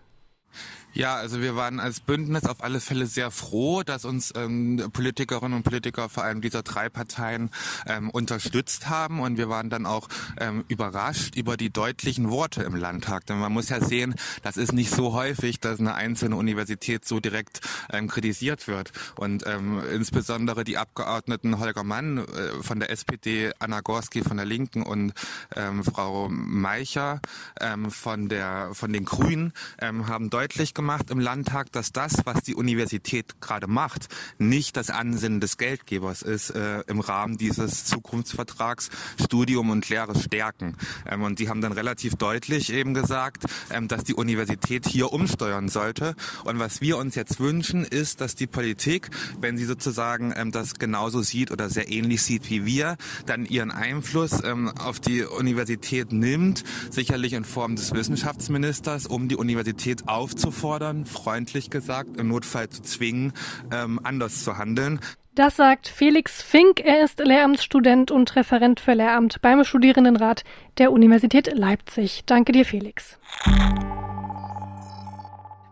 Ja, 0.94 1.16
also 1.16 1.40
wir 1.40 1.56
waren 1.56 1.80
als 1.80 1.98
Bündnis 1.98 2.44
auf 2.44 2.62
alle 2.62 2.78
Fälle 2.78 3.06
sehr 3.06 3.32
froh, 3.32 3.82
dass 3.82 4.04
uns 4.04 4.32
ähm, 4.36 4.90
Politikerinnen 4.92 5.56
und 5.56 5.64
Politiker 5.64 6.08
vor 6.08 6.22
allem 6.22 6.40
dieser 6.40 6.62
drei 6.62 6.88
Parteien 6.88 7.50
ähm, 7.88 8.10
unterstützt 8.10 8.88
haben 8.88 9.18
und 9.18 9.36
wir 9.36 9.48
waren 9.48 9.70
dann 9.70 9.86
auch 9.86 10.08
ähm, 10.38 10.64
überrascht 10.68 11.34
über 11.34 11.56
die 11.56 11.70
deutlichen 11.70 12.30
Worte 12.30 12.62
im 12.62 12.76
Landtag. 12.76 13.26
Denn 13.26 13.40
man 13.40 13.52
muss 13.52 13.70
ja 13.70 13.80
sehen, 13.80 14.14
das 14.44 14.56
ist 14.56 14.72
nicht 14.72 14.94
so 14.94 15.12
häufig, 15.12 15.58
dass 15.58 15.80
eine 15.80 15.96
einzelne 15.96 16.36
Universität 16.36 17.04
so 17.04 17.18
direkt 17.18 17.60
ähm, 17.92 18.06
kritisiert 18.06 18.68
wird. 18.68 18.92
Und 19.16 19.44
ähm, 19.48 19.82
insbesondere 19.92 20.62
die 20.62 20.78
Abgeordneten 20.78 21.58
Holger 21.58 21.82
Mann 21.82 22.18
äh, 22.18 22.62
von 22.62 22.78
der 22.78 22.90
SPD, 22.90 23.50
Anna 23.58 23.80
Gorski 23.80 24.22
von 24.22 24.36
der 24.36 24.46
Linken 24.46 24.84
und 24.84 25.12
ähm, 25.56 25.82
Frau 25.82 26.28
Meicher 26.28 27.20
ähm, 27.60 27.90
von 27.90 28.28
der 28.28 28.70
von 28.74 28.92
den 28.92 29.04
Grünen 29.04 29.52
ähm, 29.80 30.06
haben 30.06 30.30
deutlich 30.30 30.72
gemacht, 30.72 30.83
gemacht 30.84 31.10
im 31.10 31.18
Landtag, 31.18 31.72
dass 31.72 31.92
das, 31.92 32.26
was 32.26 32.42
die 32.42 32.54
Universität 32.54 33.40
gerade 33.40 33.66
macht, 33.66 34.08
nicht 34.36 34.76
das 34.76 34.90
Ansinnen 34.90 35.40
des 35.40 35.56
Geldgebers 35.56 36.20
ist 36.20 36.50
äh, 36.50 36.80
im 36.88 37.00
Rahmen 37.00 37.38
dieses 37.38 37.86
Zukunftsvertrags 37.86 38.90
Studium 39.18 39.70
und 39.70 39.88
Lehre 39.88 40.14
stärken. 40.14 40.76
Ähm, 41.10 41.22
und 41.22 41.38
die 41.38 41.48
haben 41.48 41.62
dann 41.62 41.72
relativ 41.72 42.16
deutlich 42.16 42.70
eben 42.70 42.92
gesagt, 42.92 43.44
ähm, 43.70 43.88
dass 43.88 44.04
die 44.04 44.12
Universität 44.12 44.86
hier 44.86 45.10
umsteuern 45.10 45.70
sollte. 45.70 46.16
Und 46.44 46.58
was 46.58 46.82
wir 46.82 46.98
uns 46.98 47.14
jetzt 47.14 47.40
wünschen, 47.40 47.84
ist, 47.84 48.20
dass 48.20 48.34
die 48.34 48.46
Politik, 48.46 49.08
wenn 49.40 49.56
sie 49.56 49.64
sozusagen 49.64 50.34
ähm, 50.36 50.52
das 50.52 50.74
genauso 50.74 51.22
sieht 51.22 51.50
oder 51.50 51.70
sehr 51.70 51.90
ähnlich 51.90 52.20
sieht 52.22 52.50
wie 52.50 52.66
wir, 52.66 52.98
dann 53.24 53.46
ihren 53.46 53.70
Einfluss 53.70 54.44
ähm, 54.44 54.68
auf 54.68 55.00
die 55.00 55.22
Universität 55.22 56.12
nimmt, 56.12 56.62
sicherlich 56.90 57.32
in 57.32 57.44
Form 57.44 57.74
des 57.74 57.94
Wissenschaftsministers, 57.94 59.06
um 59.06 59.28
die 59.28 59.36
Universität 59.36 60.08
aufzufordern, 60.08 60.74
auffordern, 60.75 61.04
freundlich 61.07 61.71
gesagt, 61.71 62.16
im 62.19 62.28
Notfall 62.28 62.69
zu 62.69 62.83
zwingen, 62.83 63.33
ähm, 63.73 64.00
anders 64.02 64.43
zu 64.43 64.59
handeln. 64.59 64.99
Das 65.37 65.57
sagt 65.57 65.87
Felix 65.88 66.43
Fink. 66.43 66.81
Er 66.81 67.04
ist 67.04 67.21
Lehramtsstudent 67.21 68.11
und 68.11 68.35
Referent 68.35 68.81
für 68.81 68.95
Lehramt 68.95 69.40
beim 69.40 69.64
Studierendenrat 69.64 70.43
der 70.78 70.90
Universität 70.90 71.52
Leipzig. 71.54 72.25
Danke 72.26 72.52
dir, 72.52 72.64
Felix. 72.64 73.19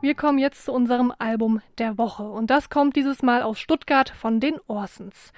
Wir 0.01 0.15
kommen 0.15 0.39
jetzt 0.39 0.65
zu 0.65 0.73
unserem 0.73 1.13
Album 1.19 1.61
der 1.79 1.99
Woche. 1.99 2.25
Und 2.25 2.51
das 2.51 2.71
kommt 2.71 2.97
dieses 2.97 3.23
Mal 3.23 3.43
aus 3.43 3.59
Stuttgart 3.59 4.11
von 4.11 4.41
den 4.41 4.57
Orsons. 4.67 5.33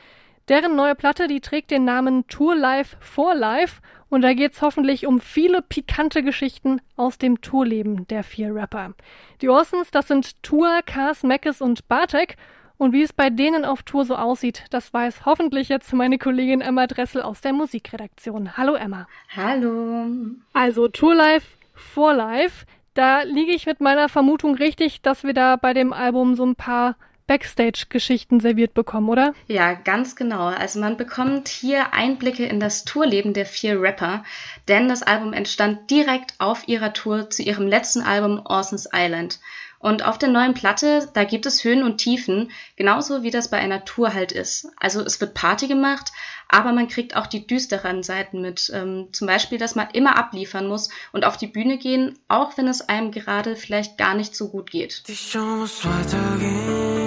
Deren 0.49 0.77
neue 0.77 0.95
Platte, 0.95 1.27
die 1.27 1.41
trägt 1.41 1.71
den 1.71 1.85
Namen 1.85 2.27
Tour 2.29 2.55
Life 2.55 2.97
for 3.01 3.35
Life 3.35 3.81
und 4.15 4.23
da 4.23 4.33
geht's 4.33 4.63
hoffentlich 4.63 5.09
um 5.09 5.21
viele 5.21 5.61
pikante 5.61 6.23
Geschichten 6.23 6.81
aus 6.95 7.19
dem 7.19 7.41
Tourleben 7.41 8.07
der 8.07 8.23
vier 8.23 8.55
Rapper. 8.55 8.95
Die 9.43 9.49
Orsons, 9.49 9.91
das 9.91 10.07
sind 10.07 10.41
Tour, 10.45 10.83
Cars, 10.87 11.25
Meckes 11.25 11.61
und 11.61 11.89
Bartek 11.89 12.37
und 12.79 12.93
wie 12.93 13.03
es 13.03 13.13
bei 13.13 13.29
denen 13.29 13.65
auf 13.65 13.83
Tour 13.83 14.05
so 14.05 14.15
aussieht, 14.15 14.67
das 14.71 14.95
weiß 14.95 15.27
hoffentlich 15.27 15.69
jetzt 15.69 15.93
meine 15.93 16.19
Kollegin 16.19 16.61
Emma 16.61 16.87
Dressel 16.87 17.23
aus 17.23 17.41
der 17.41 17.53
Musikredaktion. 17.53 18.57
Hallo 18.57 18.75
Emma. 18.75 19.09
Hallo. 19.35 20.07
Also 20.53 20.87
Tour 20.87 21.17
Life 21.17 21.49
for 21.75 22.15
Life, 22.15 22.67
da 22.95 23.23
liege 23.23 23.51
ich 23.51 23.67
mit 23.67 23.81
meiner 23.81 24.09
Vermutung 24.09 24.55
richtig, 24.55 25.03
dass 25.03 25.25
wir 25.25 25.35
da 25.35 25.57
bei 25.57 25.75
dem 25.75 25.93
Album 25.93 26.37
so 26.37 26.47
ein 26.47 26.55
paar 26.55 26.95
Backstage-Geschichten 27.27 28.41
serviert 28.41 28.75
bekommen, 28.75 29.09
oder? 29.09 29.35
Ja, 29.47 29.75
ganz 29.75 30.17
genau. 30.17 30.47
Also 30.47 30.81
man 30.81 30.97
bekommt 30.97 31.49
hier 31.49 31.95
Einblicke 31.95 32.45
in 32.45 32.61
das 32.61 32.85
Tourleben 32.85 33.33
der 33.33 33.47
vier 33.47 33.81
Rapper, 33.81 34.25
denn 34.69 34.89
das 34.89 35.03
Album 35.03 35.33
entstand 35.33 35.91
direkt 35.91 36.35
auf 36.39 36.69
ihrer 36.69 36.93
Tour 36.93 37.31
zu 37.31 37.43
ihrem 37.43 37.67
letzten 37.67 38.03
Album 38.03 38.43
Orson's 38.45 38.89
Island. 38.93 39.39
Und 39.85 40.03
auf 40.03 40.17
der 40.17 40.31
neuen 40.31 40.55
Platte, 40.55 41.11
da 41.13 41.25
gibt 41.25 41.45
es 41.45 41.63
Höhen 41.63 41.83
und 41.83 41.99
Tiefen, 41.99 42.51
genauso 42.75 43.23
wie 43.23 43.31
das 43.31 43.51
bei 43.51 43.59
einer 43.59 43.85
Tour 43.85 44.15
halt 44.15 44.33
ist. 44.33 44.69
Also 44.79 45.03
es 45.03 45.21
wird 45.21 45.35
Party 45.35 45.69
gemacht, 45.69 46.11
aber 46.49 46.73
man 46.73 46.89
kriegt 46.89 47.17
auch 47.17 47.27
die 47.27 47.47
düsteren 47.47 48.03
Seiten 48.03 48.41
mit. 48.41 48.73
Ähm, 48.75 49.09
zum 49.13 49.27
Beispiel, 49.27 49.59
dass 49.59 49.75
man 49.75 49.91
immer 49.91 50.17
abliefern 50.17 50.69
muss 50.69 50.89
und 51.13 51.27
auf 51.27 51.37
die 51.37 51.49
Bühne 51.49 51.77
gehen, 51.77 52.19
auch 52.29 52.57
wenn 52.57 52.67
es 52.67 52.89
einem 52.89 53.11
gerade 53.11 53.57
vielleicht 53.57 53.99
gar 53.99 54.15
nicht 54.15 54.35
so 54.35 54.49
gut 54.49 54.71
geht. 54.71 55.07
Die 55.07 55.15
Show 55.15 55.45
muss 55.45 55.85
weitergehen. 55.85 57.04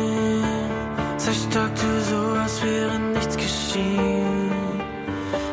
Zerstockte 1.28 2.02
so, 2.10 2.40
als 2.40 2.64
wäre 2.64 2.98
nichts 3.00 3.36
geschehen. 3.36 4.50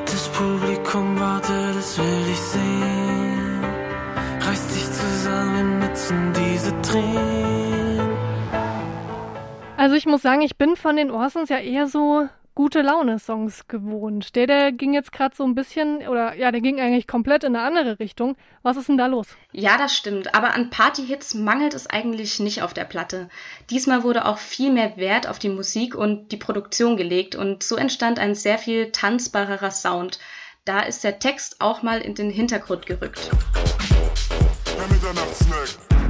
Das 0.04 0.28
Publikum 0.28 1.18
wartet, 1.18 1.74
das 1.74 1.98
will 1.98 2.26
ich 2.30 2.38
sehen. 2.38 3.64
Reiß 4.40 4.68
dich 4.68 4.84
zusammen, 4.84 5.80
nützen 5.80 6.32
diese 6.32 6.80
Tränen. 6.82 8.16
Also 9.76 9.96
ich 9.96 10.06
muss 10.06 10.22
sagen, 10.22 10.42
ich 10.42 10.56
bin 10.56 10.76
von 10.76 10.94
den 10.94 11.10
Orsons 11.10 11.48
ja 11.48 11.58
eher 11.58 11.88
so 11.88 12.28
gute 12.54 12.82
Laune-Songs 12.82 13.66
gewohnt. 13.68 14.36
Der, 14.36 14.46
der 14.46 14.72
ging 14.72 14.94
jetzt 14.94 15.12
gerade 15.12 15.34
so 15.34 15.44
ein 15.44 15.54
bisschen, 15.54 16.06
oder 16.06 16.34
ja, 16.34 16.52
der 16.52 16.60
ging 16.60 16.80
eigentlich 16.80 17.06
komplett 17.06 17.44
in 17.44 17.56
eine 17.56 17.64
andere 17.64 17.98
Richtung. 17.98 18.36
Was 18.62 18.76
ist 18.76 18.88
denn 18.88 18.98
da 18.98 19.06
los? 19.06 19.26
Ja, 19.52 19.76
das 19.76 19.96
stimmt. 19.96 20.34
Aber 20.34 20.54
an 20.54 20.70
Party-Hits 20.70 21.34
mangelt 21.34 21.74
es 21.74 21.88
eigentlich 21.88 22.40
nicht 22.40 22.62
auf 22.62 22.74
der 22.74 22.84
Platte. 22.84 23.28
Diesmal 23.70 24.02
wurde 24.02 24.24
auch 24.26 24.38
viel 24.38 24.70
mehr 24.70 24.96
Wert 24.96 25.28
auf 25.28 25.38
die 25.38 25.48
Musik 25.48 25.94
und 25.94 26.30
die 26.32 26.36
Produktion 26.36 26.96
gelegt 26.96 27.34
und 27.34 27.62
so 27.62 27.76
entstand 27.76 28.18
ein 28.18 28.34
sehr 28.34 28.58
viel 28.58 28.92
tanzbarerer 28.92 29.70
Sound. 29.70 30.18
Da 30.64 30.80
ist 30.80 31.04
der 31.04 31.18
Text 31.18 31.60
auch 31.60 31.82
mal 31.82 32.00
in 32.00 32.14
den 32.14 32.30
Hintergrund 32.30 32.86
gerückt. 32.86 33.30
Ich 34.66 36.03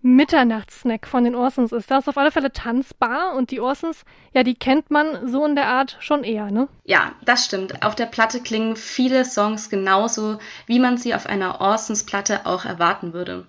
Mitternachtssnack 0.00 1.08
von 1.08 1.24
den 1.24 1.34
Orsons 1.34 1.72
ist 1.72 1.90
das. 1.90 2.06
Auf 2.06 2.16
alle 2.18 2.30
Fälle 2.30 2.52
tanzbar 2.52 3.34
und 3.34 3.50
die 3.50 3.60
Orsons, 3.60 4.04
ja, 4.32 4.44
die 4.44 4.54
kennt 4.54 4.90
man 4.90 5.28
so 5.28 5.44
in 5.44 5.56
der 5.56 5.66
Art 5.66 5.96
schon 6.00 6.22
eher, 6.22 6.50
ne? 6.52 6.68
Ja, 6.84 7.12
das 7.24 7.44
stimmt. 7.44 7.82
Auf 7.82 7.96
der 7.96 8.06
Platte 8.06 8.40
klingen 8.40 8.76
viele 8.76 9.24
Songs 9.24 9.70
genauso, 9.70 10.38
wie 10.66 10.78
man 10.78 10.98
sie 10.98 11.14
auf 11.14 11.26
einer 11.26 11.60
Orsons-Platte 11.60 12.46
auch 12.46 12.64
erwarten 12.64 13.12
würde. 13.12 13.46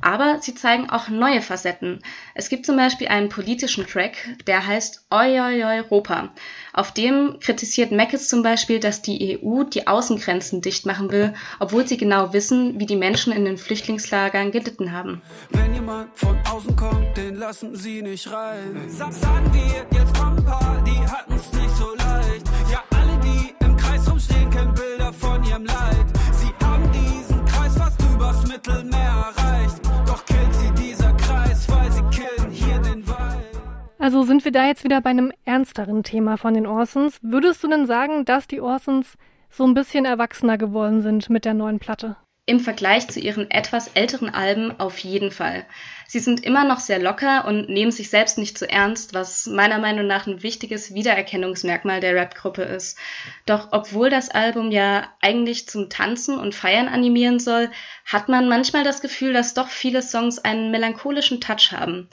Aber 0.00 0.38
sie 0.40 0.54
zeigen 0.54 0.90
auch 0.90 1.08
neue 1.08 1.42
Facetten. 1.42 2.00
Es 2.34 2.48
gibt 2.48 2.66
zum 2.66 2.76
Beispiel 2.76 3.08
einen 3.08 3.28
politischen 3.28 3.86
Track, 3.86 4.16
der 4.46 4.66
heißt 4.66 5.06
Oi 5.10 5.40
Oi 5.40 5.64
Europa. 5.64 6.30
Auf 6.72 6.92
dem 6.92 7.38
kritisiert 7.40 7.90
Meckes 7.90 8.28
zum 8.28 8.42
Beispiel, 8.42 8.80
dass 8.80 9.02
die 9.02 9.40
EU 9.42 9.64
die 9.64 9.86
Außengrenzen 9.86 10.60
dicht 10.60 10.86
machen 10.86 11.10
will, 11.10 11.34
obwohl 11.58 11.86
sie 11.86 11.96
genau 11.96 12.32
wissen, 12.32 12.78
wie 12.78 12.86
die 12.86 12.96
Menschen 12.96 13.32
in 13.32 13.44
den 13.44 13.58
Flüchtlingslagern 13.58 14.52
gelitten 14.52 14.92
haben. 14.92 15.22
Wenn 15.50 15.74
jemand 15.74 16.16
von 16.16 16.38
außen 16.50 16.76
kommt, 16.76 17.16
den 17.16 17.36
lassen 17.36 17.74
sie 17.74 18.02
nicht 18.02 18.30
rein. 18.30 18.88
sagen 18.88 19.52
wir, 19.52 19.98
jetzt 19.98 20.14
kommen 20.14 20.44
paar, 20.44 20.82
die 20.84 21.00
hatten's 21.00 21.52
nicht 21.52 21.67
Also 34.08 34.22
sind 34.22 34.46
wir 34.46 34.52
da 34.52 34.66
jetzt 34.66 34.84
wieder 34.84 35.02
bei 35.02 35.10
einem 35.10 35.34
ernsteren 35.44 36.02
Thema 36.02 36.38
von 36.38 36.54
den 36.54 36.66
Orsons. 36.66 37.18
Würdest 37.20 37.62
du 37.62 37.68
denn 37.68 37.86
sagen, 37.86 38.24
dass 38.24 38.46
die 38.46 38.62
Orsons 38.62 39.18
so 39.50 39.66
ein 39.66 39.74
bisschen 39.74 40.06
erwachsener 40.06 40.56
geworden 40.56 41.02
sind 41.02 41.28
mit 41.28 41.44
der 41.44 41.52
neuen 41.52 41.78
Platte? 41.78 42.16
Im 42.46 42.58
Vergleich 42.58 43.06
zu 43.08 43.20
ihren 43.20 43.50
etwas 43.50 43.88
älteren 43.88 44.30
Alben 44.30 44.80
auf 44.80 44.96
jeden 44.96 45.30
Fall. 45.30 45.66
Sie 46.06 46.20
sind 46.20 46.42
immer 46.42 46.64
noch 46.64 46.80
sehr 46.80 46.98
locker 46.98 47.44
und 47.46 47.68
nehmen 47.68 47.90
sich 47.90 48.08
selbst 48.08 48.38
nicht 48.38 48.56
zu 48.56 48.64
so 48.64 48.70
ernst, 48.70 49.12
was 49.12 49.46
meiner 49.46 49.78
Meinung 49.78 50.06
nach 50.06 50.26
ein 50.26 50.42
wichtiges 50.42 50.94
Wiedererkennungsmerkmal 50.94 52.00
der 52.00 52.14
Rap-Gruppe 52.14 52.62
ist. 52.62 52.98
Doch 53.44 53.68
obwohl 53.72 54.08
das 54.08 54.30
Album 54.30 54.70
ja 54.70 55.06
eigentlich 55.20 55.68
zum 55.68 55.90
Tanzen 55.90 56.38
und 56.38 56.54
Feiern 56.54 56.88
animieren 56.88 57.40
soll, 57.40 57.68
hat 58.06 58.30
man 58.30 58.48
manchmal 58.48 58.84
das 58.84 59.02
Gefühl, 59.02 59.34
dass 59.34 59.52
doch 59.52 59.68
viele 59.68 60.00
Songs 60.00 60.38
einen 60.38 60.70
melancholischen 60.70 61.42
Touch 61.42 61.72
haben. 61.72 62.08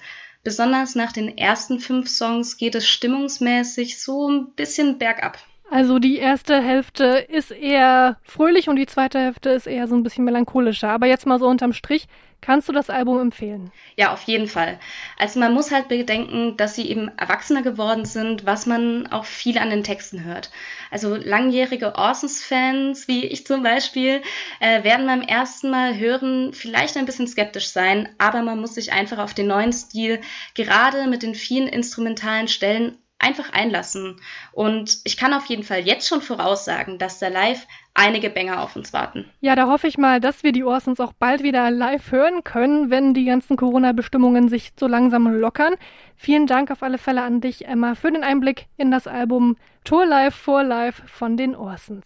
Besonders 0.46 0.94
nach 0.94 1.12
den 1.12 1.40
ersten 1.40 1.80
fünf 1.80 2.08
Songs 2.08 2.58
geht 2.58 2.76
es 2.76 2.88
stimmungsmäßig 2.88 4.00
so 4.00 4.30
ein 4.30 4.52
bisschen 4.52 5.00
bergab. 5.00 5.40
Also 5.72 5.98
die 5.98 6.18
erste 6.18 6.62
Hälfte 6.62 7.26
ist 7.28 7.52
eher 7.52 8.18
fröhlich 8.24 8.70
und 8.70 8.76
die 8.76 8.86
zweite 8.86 9.20
Hälfte 9.20 9.50
ist 9.50 9.66
eher 9.66 9.88
so 9.88 9.96
ein 9.96 10.04
bisschen 10.04 10.24
melancholischer. 10.24 10.90
Aber 10.90 11.08
jetzt 11.08 11.26
mal 11.26 11.40
so 11.40 11.48
unterm 11.48 11.74
Strich, 11.74 12.08
kannst 12.40 12.70
du 12.70 12.72
das 12.72 12.92
Album 12.92 13.20
empfehlen? 13.20 13.72
Ja, 13.96 14.14
auf 14.14 14.22
jeden 14.24 14.48
Fall. 14.48 14.80
Also 15.18 15.40
man 15.40 15.54
muss 15.54 15.72
halt 15.72 15.88
bedenken, 15.88 16.56
dass 16.56 16.76
sie 16.76 16.88
eben 16.88 17.10
erwachsener 17.18 17.64
geworden 17.64 18.06
sind, 18.06 18.46
was 18.46 18.68
man 18.68 19.08
auch 19.08 19.26
viel 19.26 19.58
an 19.58 19.72
den 19.72 19.84
Texten 19.84 20.24
hört. 20.24 20.52
Also 20.92 21.16
langjährige 21.16 21.96
Orsons-Fans, 21.96 23.08
wie 23.08 23.26
ich 23.26 23.48
zum 23.48 23.64
Beispiel, 23.64 24.22
äh, 24.60 24.84
werden 24.84 25.08
beim 25.08 25.22
ersten 25.22 25.72
Mal 25.72 25.98
hören 25.98 26.54
vielleicht 26.54 26.96
ein 26.96 27.08
bisschen 27.08 27.28
skeptisch 27.28 27.70
sein, 27.70 28.10
aber 28.20 28.44
man 28.44 28.62
muss 28.62 28.76
sich 28.76 28.94
einfach 28.94 29.18
auf 29.18 29.34
den 29.34 29.48
neuen 29.48 29.74
Stil, 29.74 30.22
gerade 30.54 31.08
mit 31.08 31.24
den 31.24 31.34
vielen 31.34 31.68
instrumentalen 31.68 32.48
Stellen, 32.48 33.00
einfach 33.20 33.52
einlassen. 33.54 34.18
Und 34.52 35.00
ich 35.04 35.18
kann 35.18 35.34
auf 35.34 35.46
jeden 35.46 35.64
Fall 35.64 35.82
jetzt 35.82 36.08
schon 36.08 36.22
voraussagen, 36.22 36.98
dass 36.98 37.20
da 37.20 37.28
live 37.28 37.66
einige 37.94 38.30
Banger 38.30 38.62
auf 38.62 38.76
uns 38.76 38.94
warten. 38.94 39.26
Ja, 39.40 39.56
da 39.56 39.68
hoffe 39.68 39.88
ich 39.88 39.98
mal, 39.98 40.20
dass 40.20 40.44
wir 40.44 40.52
die 40.52 40.64
Orsons 40.64 41.00
auch 41.00 41.14
bald 41.14 41.44
wieder 41.44 41.72
live 41.72 42.12
hören 42.12 42.44
können, 42.44 42.90
wenn 42.90 43.14
die 43.14 43.26
ganzen 43.26 43.58
Corona-Bestimmungen 43.58 44.50
sich 44.50 44.74
so 44.78 44.88
langsam 44.88 45.28
lockern. 45.28 45.76
Vielen 46.16 46.46
Dank 46.46 46.72
auf 46.72 46.84
alle 46.84 46.98
Fälle 46.98 47.24
an 47.24 47.42
dich, 47.42 47.66
Emma, 47.66 47.96
für 47.96 48.12
den 48.12 48.24
Einblick 48.24 48.68
in 48.78 48.92
das 48.92 49.08
Album 49.08 49.56
Tour 49.84 50.06
Live 50.06 50.36
for 50.36 50.64
Life 50.64 51.04
von 51.08 51.38
den 51.38 51.56
Orsons. 51.56 52.06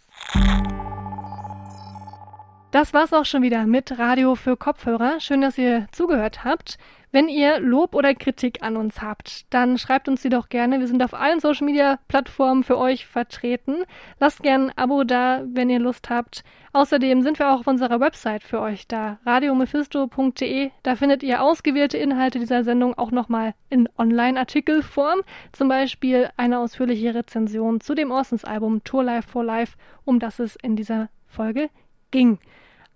Das 2.72 2.94
war's 2.94 3.12
auch 3.12 3.24
schon 3.24 3.42
wieder 3.42 3.66
mit 3.66 3.98
Radio 3.98 4.36
für 4.36 4.56
Kopfhörer. 4.56 5.18
Schön, 5.18 5.40
dass 5.40 5.58
ihr 5.58 5.88
zugehört 5.90 6.44
habt. 6.44 6.78
Wenn 7.10 7.26
ihr 7.26 7.58
Lob 7.58 7.96
oder 7.96 8.14
Kritik 8.14 8.62
an 8.62 8.76
uns 8.76 9.02
habt, 9.02 9.52
dann 9.52 9.76
schreibt 9.76 10.06
uns 10.08 10.22
sie 10.22 10.28
doch 10.28 10.48
gerne. 10.48 10.78
Wir 10.78 10.86
sind 10.86 11.02
auf 11.02 11.12
allen 11.12 11.40
Social 11.40 11.66
Media 11.66 11.98
Plattformen 12.06 12.62
für 12.62 12.78
euch 12.78 13.06
vertreten. 13.06 13.78
Lasst 14.20 14.44
gerne 14.44 14.66
ein 14.66 14.78
Abo 14.78 15.02
da, 15.02 15.42
wenn 15.52 15.68
ihr 15.68 15.80
Lust 15.80 16.10
habt. 16.10 16.44
Außerdem 16.72 17.22
sind 17.22 17.40
wir 17.40 17.50
auch 17.50 17.58
auf 17.58 17.66
unserer 17.66 17.98
Website 17.98 18.44
für 18.44 18.60
euch 18.60 18.86
da, 18.86 19.18
radiomephisto.de. 19.26 20.70
Da 20.84 20.94
findet 20.94 21.24
ihr 21.24 21.42
ausgewählte 21.42 21.98
Inhalte 21.98 22.38
dieser 22.38 22.62
Sendung 22.62 22.96
auch 22.96 23.10
nochmal 23.10 23.54
in 23.68 23.88
Online-Artikelform. 23.98 25.22
Zum 25.50 25.66
Beispiel 25.66 26.30
eine 26.36 26.60
ausführliche 26.60 27.16
Rezension 27.16 27.80
zu 27.80 27.96
dem 27.96 28.12
Orsons-Album 28.12 28.84
Tour 28.84 29.02
Life 29.02 29.28
for 29.28 29.42
Life, 29.42 29.76
um 30.04 30.20
das 30.20 30.38
es 30.38 30.54
in 30.54 30.76
dieser 30.76 31.08
Folge 31.26 31.68
ging. 32.10 32.38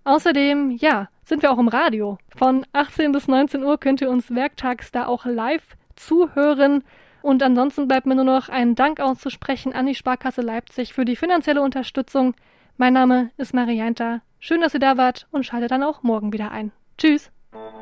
Außerdem, 0.04 0.71
ja, 0.71 1.09
sind 1.23 1.42
wir 1.42 1.50
auch 1.50 1.59
im 1.59 1.68
Radio. 1.68 2.18
Von 2.37 2.66
18 2.73 3.12
bis 3.12 3.28
19 3.28 3.62
Uhr 3.64 3.78
könnt 3.78 4.00
ihr 4.00 4.11
uns 4.11 4.35
werktags 4.35 4.92
da 4.92 5.06
auch 5.06 5.25
live 5.25 5.64
zuhören. 5.97 6.85
Und 7.23 7.42
ansonsten 7.42 7.88
bleibt 7.88 8.06
mir 8.06 8.14
nur 8.14 8.25
noch 8.25 8.50
einen 8.50 8.75
Dank 8.75 9.00
auszusprechen 9.00 9.73
an 9.73 9.87
die 9.87 9.94
Sparkasse 9.94 10.42
Leipzig 10.42 10.92
für 10.92 11.06
die 11.06 11.16
finanzielle 11.16 11.62
Unterstützung. 11.62 12.35
Mein 12.76 12.92
Name 12.92 13.30
ist 13.38 13.54
Marianta. 13.54 14.21
Schön, 14.40 14.61
dass 14.61 14.75
ihr 14.75 14.80
da 14.80 14.99
wart 14.99 15.26
und 15.30 15.47
schaltet 15.47 15.71
dann 15.71 15.83
auch 15.83 16.02
morgen 16.02 16.33
wieder 16.35 16.50
ein. 16.50 16.73
Tschüss. 16.99 17.30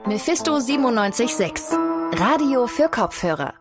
Mephisto 0.06 0.52
976. 0.60 1.76
Radio 2.12 2.66
für 2.68 2.88
Kopfhörer. 2.88 3.54